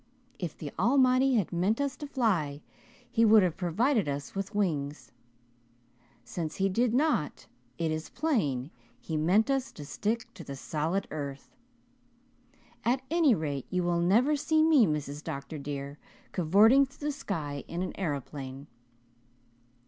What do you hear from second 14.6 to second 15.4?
me, Mrs.